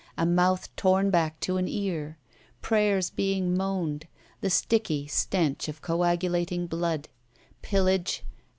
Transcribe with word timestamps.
A 0.17 0.25
mouth 0.25 0.75
torn 0.75 1.11
back 1.11 1.39
to 1.41 1.57
an 1.57 1.67
ear. 1.67 2.17
Prayers 2.63 3.11
being 3.11 3.55
moaned. 3.55 4.07
The 4.39 4.49
sticky 4.49 5.05
stench 5.05 5.67
of 5.67 5.83
coagulating 5.83 6.65
blood. 6.65 7.07
Pillage. 7.61 8.23